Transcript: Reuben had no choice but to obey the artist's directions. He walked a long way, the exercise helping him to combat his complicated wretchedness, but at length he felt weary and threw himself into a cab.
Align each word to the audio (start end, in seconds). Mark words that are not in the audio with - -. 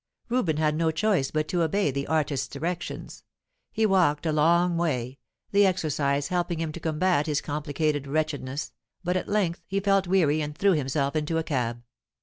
Reuben 0.29 0.57
had 0.57 0.73
no 0.75 0.89
choice 0.89 1.29
but 1.29 1.47
to 1.49 1.61
obey 1.61 1.91
the 1.91 2.07
artist's 2.07 2.47
directions. 2.47 3.23
He 3.71 3.85
walked 3.85 4.25
a 4.25 4.31
long 4.31 4.75
way, 4.75 5.19
the 5.51 5.67
exercise 5.67 6.29
helping 6.29 6.59
him 6.59 6.71
to 6.71 6.79
combat 6.79 7.27
his 7.27 7.39
complicated 7.39 8.07
wretchedness, 8.07 8.71
but 9.03 9.15
at 9.15 9.29
length 9.29 9.61
he 9.67 9.79
felt 9.79 10.07
weary 10.07 10.41
and 10.41 10.57
threw 10.57 10.71
himself 10.71 11.15
into 11.15 11.37
a 11.37 11.43
cab. 11.43 11.83